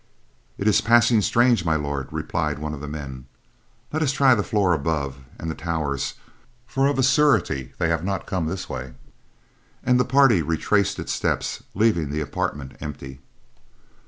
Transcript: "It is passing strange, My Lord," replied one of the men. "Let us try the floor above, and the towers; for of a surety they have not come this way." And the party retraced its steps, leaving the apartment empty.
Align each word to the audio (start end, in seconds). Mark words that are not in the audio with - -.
"It 0.57 0.67
is 0.67 0.81
passing 0.81 1.21
strange, 1.21 1.63
My 1.63 1.75
Lord," 1.75 2.07
replied 2.11 2.57
one 2.57 2.73
of 2.73 2.81
the 2.81 2.87
men. 2.87 3.27
"Let 3.93 4.01
us 4.01 4.11
try 4.11 4.33
the 4.33 4.41
floor 4.41 4.73
above, 4.73 5.17
and 5.37 5.47
the 5.47 5.53
towers; 5.53 6.15
for 6.65 6.87
of 6.87 6.97
a 6.97 7.03
surety 7.03 7.73
they 7.77 7.89
have 7.89 8.03
not 8.03 8.25
come 8.25 8.47
this 8.47 8.67
way." 8.67 8.93
And 9.83 9.99
the 9.99 10.03
party 10.03 10.41
retraced 10.41 10.97
its 10.97 11.13
steps, 11.13 11.61
leaving 11.75 12.09
the 12.09 12.19
apartment 12.19 12.77
empty. 12.81 13.19